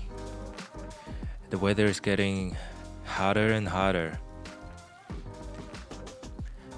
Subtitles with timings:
[1.50, 2.56] The weather is getting
[3.06, 4.20] hotter and hotter.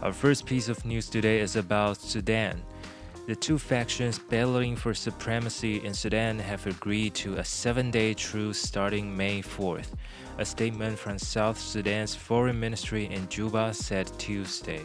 [0.01, 2.61] Our first piece of news today is about Sudan.
[3.30, 8.60] The two factions battling for supremacy in Sudan have agreed to a seven day truce
[8.60, 9.90] starting May 4th,
[10.38, 14.82] a statement from South Sudan's foreign ministry in Juba said Tuesday.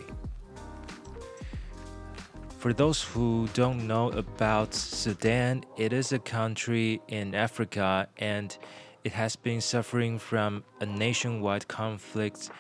[2.60, 8.56] For those who don't know about Sudan, it is a country in Africa and
[9.04, 12.52] it has been suffering from a nationwide conflict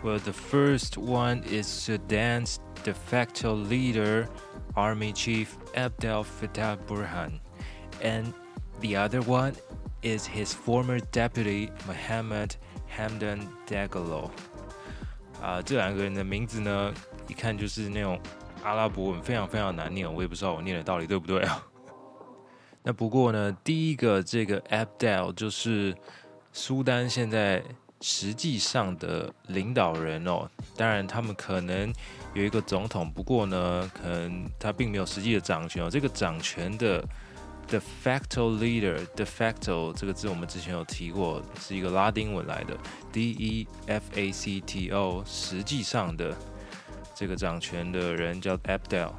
[0.02, 4.28] Well, the first one is Sudan's de facto leader,
[4.74, 7.40] Army Chief Abdel Fattah Burhan,
[8.02, 8.32] and
[8.80, 9.54] the other one
[10.02, 12.56] is his former deputy, Mohammed
[12.96, 14.30] Hamdan Dagalo.
[15.42, 16.94] 啊，这两个人的名字呢，
[17.26, 18.20] 一看就是那种
[18.62, 21.66] 阿拉伯文，非常非常难念，我也不知道我念的到底对不对啊。
[22.82, 25.96] 那不过呢，第一个这个 Abdel 就是
[26.52, 27.62] 苏丹现在
[28.01, 31.93] 实际上的领导人哦，当然他们可能
[32.33, 35.89] 有一个总统，不过呢，可能他并没有实际的掌权哦。
[35.89, 37.03] 这个掌权的
[37.69, 42.75] de facto leader，de facto 这个字我们之前有提过，是一个拉丁文来的
[43.11, 46.35] ，d e f a c t o，实际上的
[47.13, 49.11] 这个掌权的人叫 Abdel，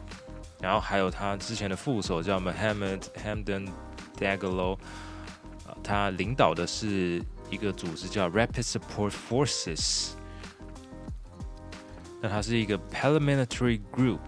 [0.60, 3.68] 然后还有他之前的副手叫 Mohammed Hamdan
[4.18, 4.74] Dagalo，
[5.68, 7.22] 啊，他领导的是。
[7.52, 10.12] 一个组织叫 Rapid Support Forces，
[12.22, 14.18] 那它是一个 paramilitary group。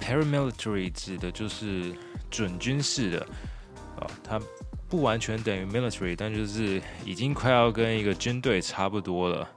[0.00, 1.92] paramilitary 指的就是
[2.30, 3.26] 准军事的
[3.98, 4.40] 啊，它
[4.88, 9.48] 不完全等于 military，但就是已经快要跟一个军队差不多了。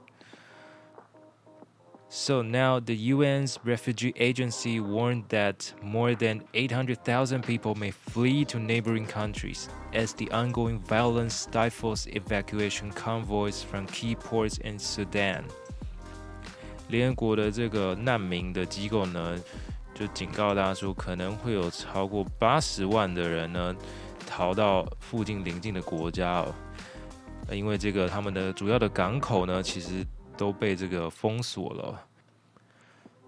[2.09, 8.59] So now the UN's refugee agency warned that more than 800,000 people may flee to
[8.59, 15.45] neighboring countries as the ongoing violence stifles evacuation convoys from key ports in Sudan.
[16.89, 19.35] 联合国的这个难民的机构呢，
[19.95, 23.75] 就警告大家说，可能会有超过八十万的人呢
[24.27, 26.53] 逃到附近邻近的国家哦，
[27.49, 30.05] 因为这个他们的主要的港口呢，其实
[30.37, 32.07] 都被这个封锁了。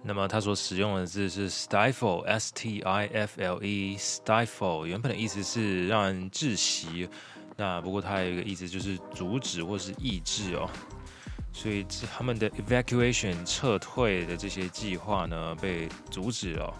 [0.07, 7.09] 那么他所使用的字是 stifle，s t i f l e，stifle 原本的意思是让人窒息，
[7.57, 10.69] 那不过它有一个意思就是阻止或是抑制哦，
[11.51, 11.83] 所以
[12.15, 16.71] 他们的 evacuation 撤退的这些计划呢被阻止了。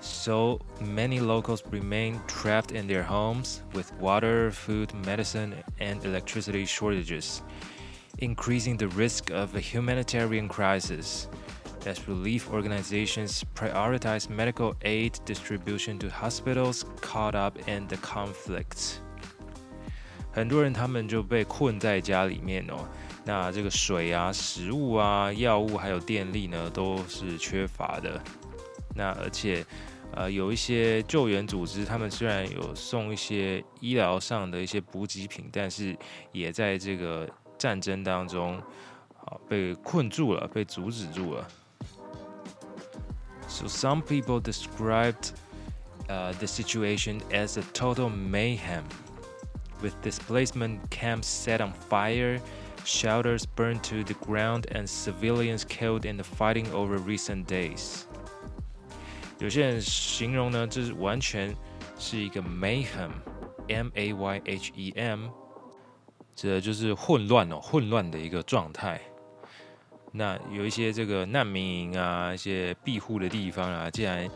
[0.00, 7.40] So many locals remain trapped in their homes with water, food, medicine, and electricity shortages
[8.21, 11.27] Increasing the risk of a humanitarian crisis
[11.85, 18.99] as relief organizations prioritize medical aid distribution to hospitals caught up in the conflict.
[20.31, 22.87] 很多人他们就被困在家里面哦，
[23.25, 28.21] 那这个水啊、食物啊、药物还有电力呢，都是缺乏的。
[28.95, 29.65] 那而且，
[30.13, 35.97] 呃，有一些救援组织，他们虽然有送一些医疗上的一些补给品，但是
[36.31, 37.27] 也在这个
[37.58, 38.56] 战争当中
[39.24, 41.46] 啊被困住了，被阻止住了。
[43.46, 45.32] So some people described
[46.08, 48.84] uh, the situation as a total mayhem,
[49.80, 52.40] with displacement camps set on fire,
[52.84, 58.04] shelters burned to the ground, and civilians killed in the fighting over recent days.
[59.38, 61.54] 有些人形容呢，这是完全
[61.98, 65.28] 是一个 mayhem，m a y h e m，
[66.41, 69.01] 这就是混乱哦，混乱的一个状态。
[70.11, 74.29] 那有一些这个难民营啊，一些庇护的地方啊，竟然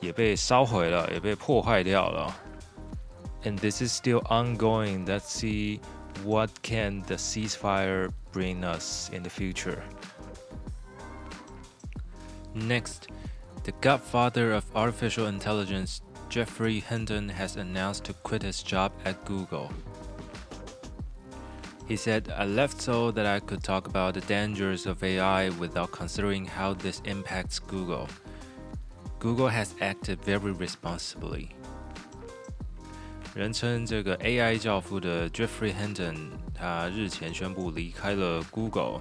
[0.00, 2.34] 也被烧毁了，也被破坏掉了。
[3.42, 5.04] And this is still ongoing.
[5.04, 5.80] Let's see
[6.24, 9.82] what can the ceasefire bring us in the future.
[12.54, 13.08] Next,
[13.64, 19.70] the godfather of artificial intelligence, Geoffrey Hinton, has announced to quit his job at Google.
[21.90, 25.90] He said, I left so that I could talk about the dangers of AI without
[25.90, 28.06] considering how this impacts Google.
[29.18, 31.48] Google has acted very responsibly.
[33.34, 39.00] 人称这个 AI 教父的 Geoffrey Hinton，他日前宣布离开了 Google。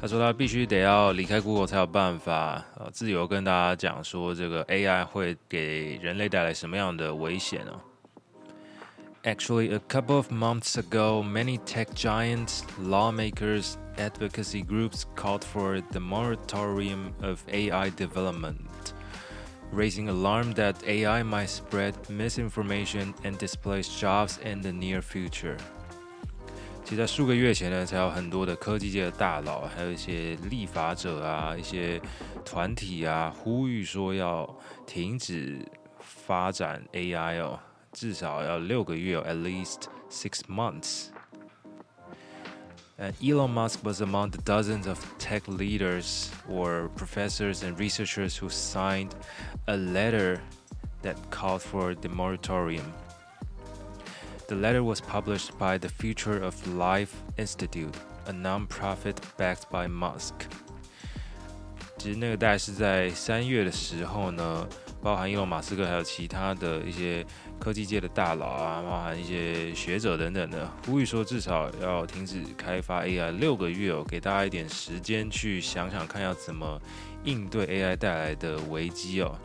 [0.00, 7.80] 他说他必须得要离开 Google 才有办法，呃，自由跟大家讲说这个 AI 会给人类带来什么样的危险哦。
[9.27, 17.13] ？Actually, a couple of months ago, many tech giants, lawmakers, advocacy groups called for the moratorium
[17.21, 18.93] of AI development,
[19.71, 25.57] raising alarm that AI might spread misinformation and displace jobs in the near future.
[26.83, 32.01] 其实，在数个月前呢，才有很多的科技界的大佬，还有一些立法者啊，一些
[32.43, 34.53] 团体啊，呼吁说要
[34.85, 35.65] 停止
[35.99, 37.57] 发展 AI 哦，
[37.97, 47.63] 至少要六个月哦，at least six months。And Elon Musk was among the dozens of tech leaders or professors
[47.63, 49.09] and researchers who signed
[49.65, 50.39] a letter
[51.01, 52.93] that called for the moratorium.
[54.47, 57.95] The letter was published by the Future of Life Institute,
[58.27, 60.47] a non-profit backed by Musk.
[61.97, 64.67] 其实那个大概是在三月的时候呢，
[65.01, 67.25] 包含伊隆马斯克还有其他的一些
[67.59, 76.81] 科技界的大佬啊，包含一些学者等等的，呼吁说至少要停止开发 AI 六个月哦，给大家一点时间去想想看要怎么
[77.23, 79.35] 应对 AI 带来的危机哦。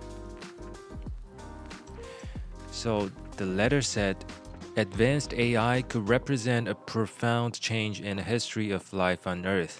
[2.70, 4.16] So the letter said
[4.76, 9.78] Advanced AI could represent a profound change in the history of life on Earth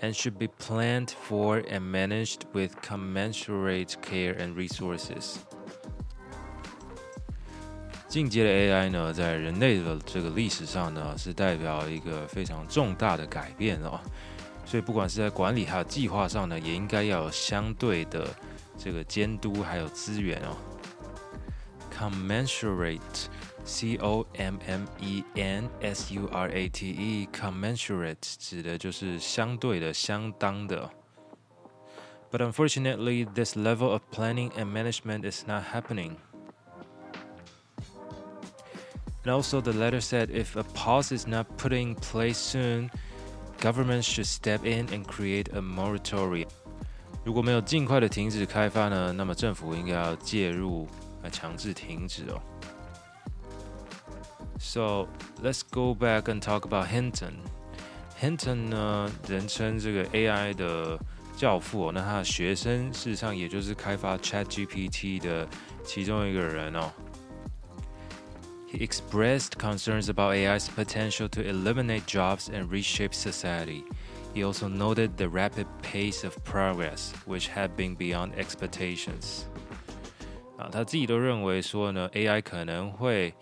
[0.00, 5.36] And should be planned for and managed with commensurate care and resources.
[8.08, 14.00] 进阶的 AI 呢，在人类的这个历史上呢，是代表一个非常重大的改变哦。
[14.64, 18.26] 所以，不管是在管理还有计划上呢，也应该要有相对的
[18.78, 20.56] 这个监督还有资源哦。
[21.98, 23.26] Commensurate
[23.67, 30.89] C O M M E N S U R A T E，commensurate 指的就是相对的、相当的。
[32.31, 36.15] But unfortunately, this level of planning and management is not happening.
[39.23, 42.89] And also, the letter said if a pause is not put in place soon,
[43.61, 46.49] government should step in and create a moratorium.
[47.23, 50.87] 如果没有尽快的停止开发呢，那么政府应该要介入
[51.21, 52.41] 来强制停止哦。
[54.59, 55.07] so
[55.41, 57.33] let's go back and talk about Hinton.
[58.19, 60.97] Hinton 呢，人称这个 AI 的
[61.35, 61.91] 教父哦。
[61.93, 65.47] 那他的学生事实上也就是开发 ChatGPT 的
[65.83, 66.91] 其中一个人哦。
[68.71, 73.83] He expressed concerns about AI's potential to eliminate jobs and reshape society.
[74.33, 79.43] He also noted the rapid pace of progress, which had been beyond expectations.
[80.57, 83.35] 啊，他自己都认为说呢，AI 可能会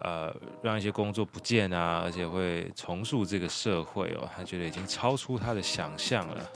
[0.00, 4.28] 呃，让一些工作不见啊，而且会重塑这个社会哦。
[4.36, 6.50] 他觉得已经超出他的想象了。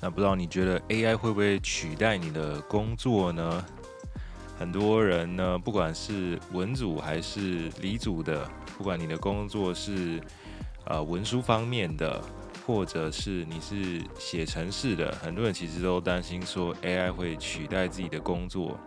[0.00, 3.64] 那不知道你觉得 AI 会不会取代你的工作呢？
[4.58, 10.20] 很多人呢，不管是文组还是理组的，不管你的工作是
[10.84, 12.22] 呃文书方面的，
[12.66, 18.78] 或者是你是写程式的，很多人其实都担心说 AI 会取代自己的工作。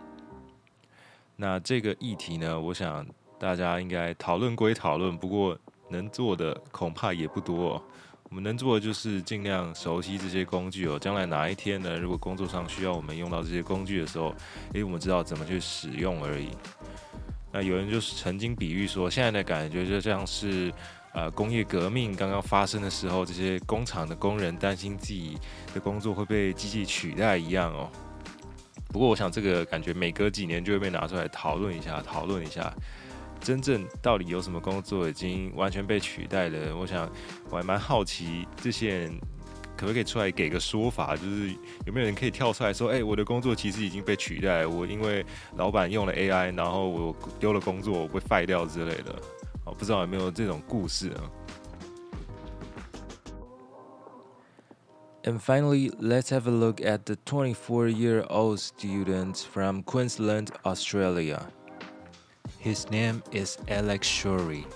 [1.36, 3.06] 那这个议题呢，我想
[3.38, 7.74] 大家应该讨论归讨论，不过能做的恐怕也不多。
[7.74, 7.82] 哦
[8.30, 10.98] 我们能做的就是尽量熟悉这些工具哦。
[10.98, 14.34] 将来哪一天呢，如果工作上需要我们用到这些工具的时候，
[14.72, 16.48] 诶，我们知道怎么去使用而已。
[17.52, 20.72] 那有人就是曾经比喻说，现在的感觉就像是，
[21.12, 25.38] 呃，工业革命刚刚发生的时候，这些工厂的工人担心自己
[25.72, 27.88] 的工作会被机器取代一样哦。
[28.94, 32.72] 不过，我想这个感觉每隔几年就会被拿出来讨论一下，讨论一下，
[33.40, 36.76] 真正到底有什么工作已经完全被取代了？
[36.76, 37.10] 我想
[37.50, 39.12] 我还蛮好奇这些人。
[39.76, 41.16] 可不可以出来给个说法？
[41.16, 41.50] 就是
[41.84, 49.12] 有没有人可以跳出来说：“哎，我的工作其实已经被取代，我因为老板用了 AI，然后我丢了工作，我被废掉之类的。”
[49.66, 51.26] 哦，不知道有没有这种故事啊
[55.24, 61.46] ？And finally, let's have a look at the 24-year-old student from Queensland, Australia.
[62.58, 64.66] His name is Alex Shorey.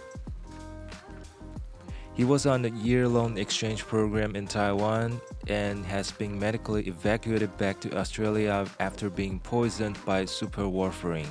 [2.14, 7.56] He was on a year long exchange program in Taiwan and has been medically evacuated
[7.58, 11.28] back to Australia after being poisoned by superwarfarin,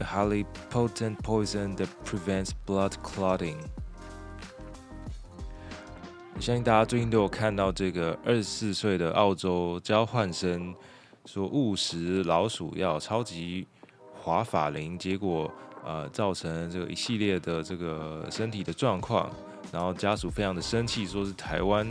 [0.00, 3.58] a highly potent poison that prevents blood clotting.
[6.40, 10.74] 相信大家最近都有看到这个二十四岁的澳洲交换生
[11.26, 13.66] 说误食老鼠药超级
[14.14, 15.52] 华法林，结果
[15.84, 19.30] 呃造成这个一系列的这个身体的状况。
[19.70, 21.86] 然后家属非常的生气，说是台湾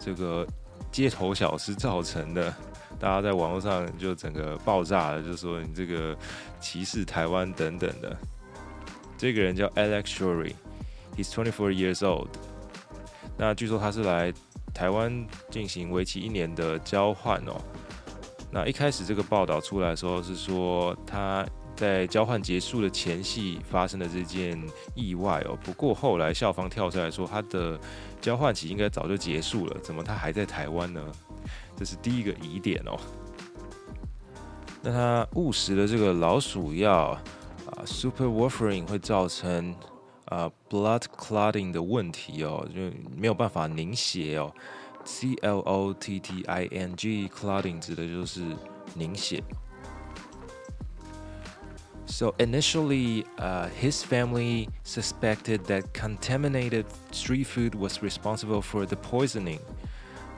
[0.00, 0.44] 这个
[0.90, 2.52] 街头小吃造成的，
[2.98, 6.14] 大家在网络上就整个爆炸了，就说你这个
[6.60, 8.16] 歧视台湾等等的。
[9.16, 12.28] 这个人叫 Alex Shorey，he's twenty four years old。
[13.36, 14.32] 那据说他是来
[14.72, 17.60] 台湾进行为期一年的交换哦。
[18.50, 21.46] 那一开始这个报道出来的时候是说他。
[21.74, 24.62] 在交换结束的前夕发生的这件
[24.94, 27.80] 意外哦，不过后来校方跳出来说，他的
[28.20, 31.00] 交换期应该早就结束了，怎么他还在台湾呢？
[31.74, 33.00] 这是第一个疑点哦。
[34.82, 37.22] 那他误食的这个老鼠药啊
[37.86, 39.74] ，superwarfarin 会造成
[40.31, 42.81] 啊 blood clotting 的问题哦，就
[43.15, 44.53] 没有办法凝血哦，
[45.05, 48.43] c l o t t i n g clotting 指的就是
[48.93, 49.43] 凝血。
[52.09, 59.59] So initially, uh, his family suspected that contaminated street food was responsible for the poisoning.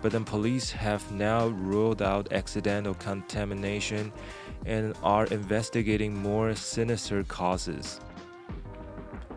[0.01, 4.11] But then police have now ruled out accidental contamination
[4.65, 7.99] and are investigating more sinister causes.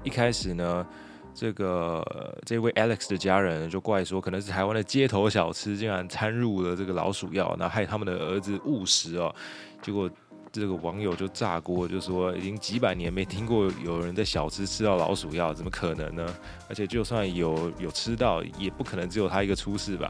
[0.07, 0.87] 一开始呢，
[1.35, 2.01] 这个
[2.45, 9.35] 这位 Alex 的家人就怪说，可能是台湾的街头小吃竟然掺入了这个老鼠药，那害他们的儿子误食哦，
[9.81, 10.09] 结果
[10.49, 16.25] 这个网友就炸锅，就说已经几百年没听过有人在小吃吃到老鼠药，怎么可能呢？
[16.69, 20.09] 而且就算有有吃到，也不可能只有他一个出事吧。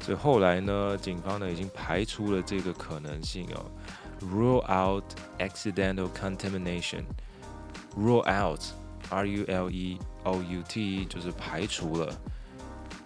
[0.00, 3.60] 所以后来呢，警方呢已经排除了这个可能性哦
[4.22, 5.04] ，rule out
[5.38, 7.02] accidental contamination。
[7.96, 12.12] Rule out，r u l e o u t，就是排除了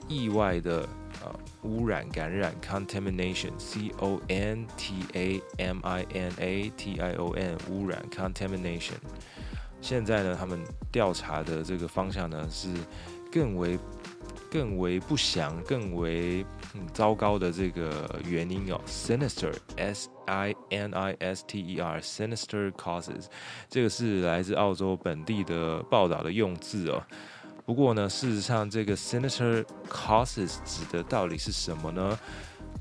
[0.08, 0.88] 意外的。
[1.62, 8.94] 污染、感染 （contamination），c o n t a m i n a t i o n，污染 （contamination）。
[9.80, 10.60] 现在呢，他们
[10.92, 12.72] 调查的这个方向呢是
[13.32, 13.78] 更为、
[14.50, 16.44] 更为不详、更为
[16.92, 23.26] 糟糕的这个原因哦，sinister（s i n i s t e r），sinister causes，
[23.68, 27.02] 这个是来自澳洲本地的报道的用字哦。
[27.66, 32.18] 不过呢，事实上，这个 sinister causes 指的到底是什么呢？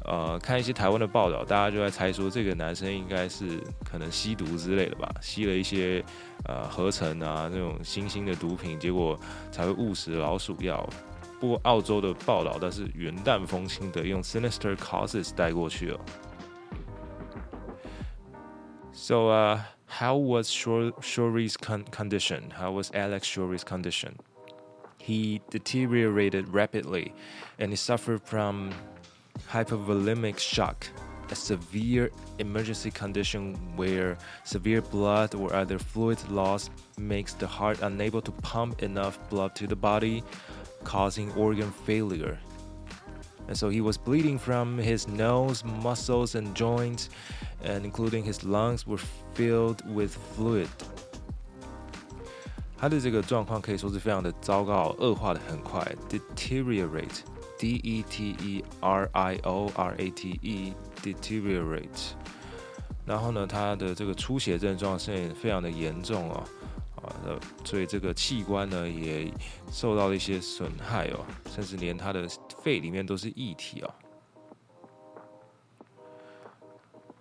[0.06, 6.02] 呃，看一些台湾的报道，大家就在猜说，这个男生应该是可能吸毒之类的吧，吸了一些
[6.46, 9.20] 呃合成啊那种新兴的毒品，结果
[9.52, 10.88] 才会误食老鼠药。
[11.40, 16.00] 部澳洲的报道，但是云淡风轻的用 sinister causes 带过去了。
[18.94, 22.52] So, uh, how was Shorey's con condition?
[22.52, 24.16] How was Alex Shorey's condition?
[25.00, 27.14] He deteriorated rapidly,
[27.60, 28.72] and he suffered from
[29.50, 30.88] hypovolemic shock,
[31.30, 38.22] a severe emergency condition where severe blood or other fluid loss makes the heart unable
[38.22, 40.24] to pump enough blood to the body,
[40.87, 42.39] causing organ failure.
[43.49, 47.09] And so he was bleeding from his nose, muscles, and joints,
[47.65, 49.01] and including his lungs were
[49.35, 50.69] filled with fluid.
[52.79, 62.15] 他的这个状况可以说是非常的糟糕，恶化的很快，deteriorate，d e t e r i o r a t e，deteriorate。
[63.05, 66.45] 然后呢，他的这个出血症状是非常的严重哦，
[67.07, 67.11] 啊，
[67.65, 69.33] 所以这个器官呢也
[69.71, 71.25] 受到了一些损害哦，
[71.55, 72.29] 甚至连他的
[72.63, 73.95] 肺里面都是液体哦。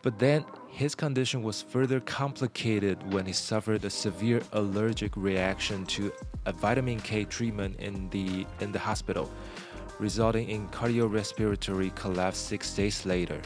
[0.04, 0.44] But then
[0.74, 6.12] His condition was further complicated when he suffered a severe allergic reaction to
[6.46, 9.28] a vitamin K treatment in the in the hospital,
[10.00, 13.40] resulting in cardiorespiratory collapse six days later.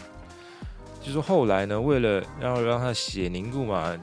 [1.01, 3.97] 就说后来呢，为了要让他血凝固嘛，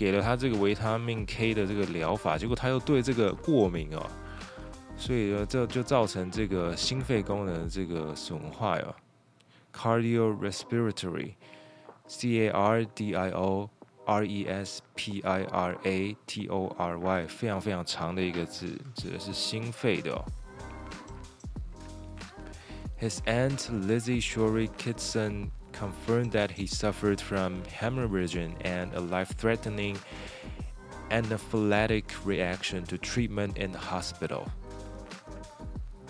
[0.00, 4.00] 给了他这个维他命 K 的这个疗法，结果他又对这个过敏哦，
[4.96, 8.94] 所以呢，这就造成这个心肺功能的这个损坏哦
[9.74, 11.34] ，cardiorespiratory。
[12.06, 13.68] C A R D I O
[14.06, 20.24] R E S P I R A T O R Y，非常非常长的一个字，指的是心肺的、哦。
[22.98, 29.97] His aunt Lizzie Shorey Kitson confirmed that he suffered from hemorrhage and a life-threatening
[31.09, 34.45] anaphylactic reaction to treatment in the hospital.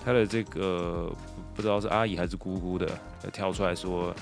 [0.04, 1.12] 他的这个
[1.56, 2.88] 不知道是阿姨还是姑姑的，
[3.34, 4.14] 跳出来说。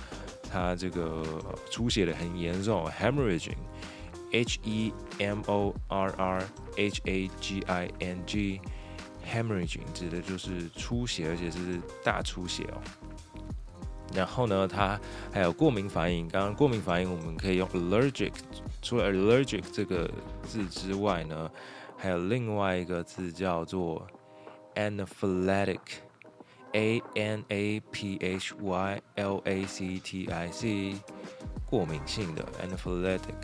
[0.49, 1.23] 他这个
[1.71, 12.77] 出血的很严重，hemorrhaging，h e m o r r h a g i n g，hemorrhaging 指的就是出血，而且是大出血哦。
[14.14, 14.98] 然后呢，它
[15.32, 16.28] 还有过敏反应。
[16.28, 18.32] 刚刚过敏反应我们可以用 allergic，
[18.82, 20.10] 除了 allergic 这个
[20.44, 21.50] 字之外呢，
[21.96, 24.06] 还有另外一个字叫做
[24.74, 30.96] anaphylactic，a n a p h y l a c t i c，
[31.66, 33.34] 过敏性的 anaphylactic。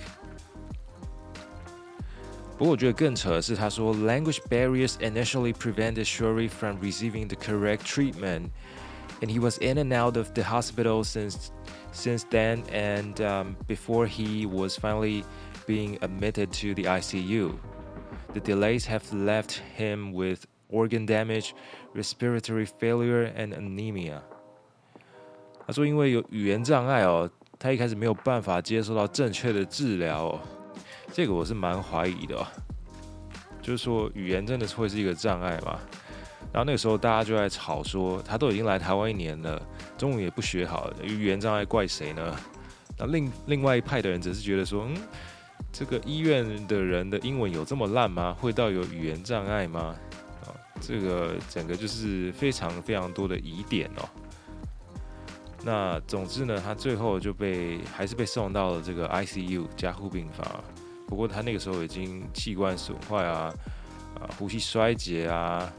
[2.56, 8.50] 不过我觉得更扯的是，他说 language barriers initially prevented Shorey from receiving the correct treatment。
[9.23, 11.51] and he was in and out of the hospital since
[11.91, 15.23] since then and um, before he was finally
[15.67, 17.53] being admitted to the ICU.
[18.33, 21.55] The delays have left him with organ damage,
[21.95, 24.21] respiratory failure, and anemia。
[25.65, 30.39] 他说，因为有语言障碍哦，他一开始没有办法接受到正确的治疗哦。
[31.11, 32.47] 这个我是蛮怀疑的，
[33.61, 35.79] 就是说语言真的是会是一个障碍吗？
[36.54, 39.60] 然后那个时候大家就在吵说，他都已经来台湾一年了，
[39.98, 42.36] 中文也不学好，语言障碍怪谁呢？
[42.96, 44.96] 那另另外一派的人则是觉得说，嗯，
[45.72, 48.36] 这个医院的人的英文有这么烂吗？
[48.40, 49.96] 会到有语言障碍吗？
[50.44, 54.08] 啊这个整个就是非常非常多的疑点哦。
[55.64, 60.46] 那总之呢，他最后就被还是被送到了这个 ICU 加护病房。
[61.08, 63.52] 不过他那个时候已经器官损坏啊，
[64.20, 65.72] 啊，呼吸衰竭啊，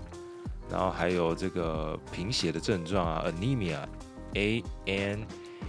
[0.70, 5.26] 然后还有这个贫血的症状啊，anemia，a n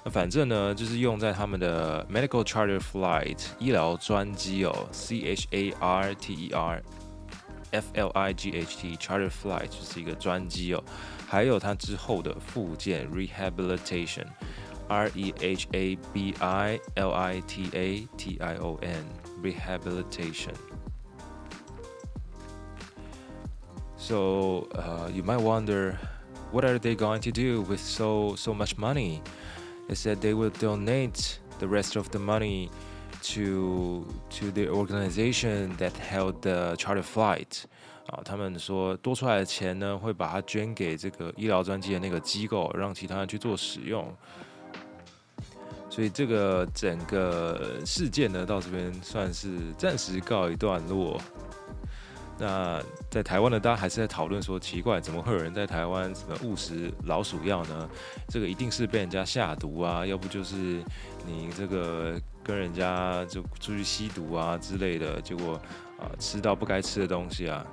[0.08, 6.82] 那反正呢，就是用在他们的 medical charter flight 医疗专机哦，C H A R T E R
[7.70, 10.84] F L I G H T charter flight 就是一个专机哦，
[11.26, 19.02] 还有它之后的附件 rehabilitation。R E H A B I L I T A T I O N
[19.42, 20.52] rehabilitation.
[23.96, 25.96] So uh, you might wonder,
[26.52, 29.22] what are they going to do with so so much money?
[29.89, 32.69] They said they will donate the rest of the money
[33.33, 37.63] to to the organization that held the charter flight.
[38.05, 44.15] 啊，他们说多出来的钱呢，会把它捐给这个医疗专机的那个机构，让其他人去做使用。
[45.89, 51.19] 所以这个整个事件呢，到这边算是暂时告一段落。
[52.39, 57.89] 那在台湾呢，大家还是在讨论说，奇怪，怎么会有人在台湾什么误食老鼠药呢？
[58.29, 60.81] 这个一定是被人家下毒啊，要不就是
[61.27, 65.55] 你这个跟人家就出去吸毒啊之类的，结果
[65.99, 67.65] 啊吃到不该吃的东西啊。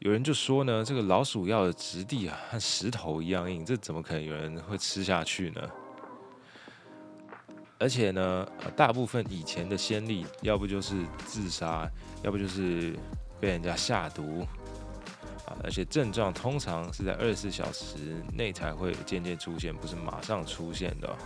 [0.00, 5.60] 有人就说呢，这个老鼠药的质地啊，和石头一样硬，这怎么可能有人会吃下去呢？
[7.78, 11.88] 而且呢，大部分以前的先例，要不就是自杀，
[12.22, 12.94] 要不就是
[13.40, 14.46] 被人家下毒。
[15.46, 21.16] 啊，而且症状通常是在二十四小时内才会渐渐出现，不是马上出现的。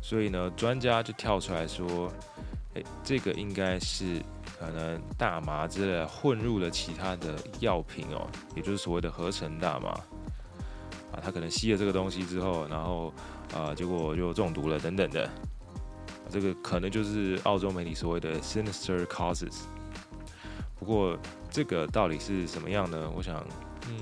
[0.00, 2.12] 所以呢，专家就跳出来说
[2.74, 4.22] ：“诶，这个应该是
[4.58, 9.88] 可能大麻之类混入了其他的药品哦，也就是所谓的合成大麻
[11.10, 13.12] 啊，他可能吸了这个东西之后，然后
[13.54, 15.30] 啊，结果就中毒了等等的。
[16.30, 19.62] 这个可能就是澳洲媒体所谓的 sinister causes。
[20.78, 21.18] 不过
[21.50, 23.10] 这个到底是什么样呢？
[23.14, 23.44] 我想，
[23.88, 23.96] 嗯，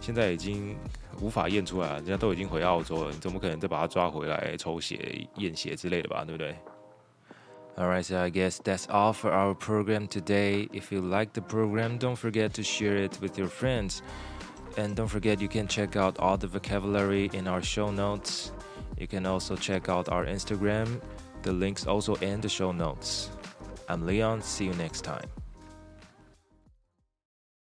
[0.00, 0.76] 现在已经。”
[1.20, 6.24] 无法验出来了，人家都已经回澳洲了，你怎么可能再把他抓回来抽血、验血之类的吧？
[6.24, 6.54] 对不对
[7.76, 10.68] ？Alright, so I guess that's all for our program today.
[10.68, 13.98] If you like the program, don't forget to share it with your friends.
[14.78, 18.52] And don't forget you can check out all the vocabulary in our show notes.
[18.96, 21.02] You can also check out our Instagram.
[21.42, 23.28] The links also in the show notes.
[23.88, 24.40] I'm Leon.
[24.40, 25.26] See you next time.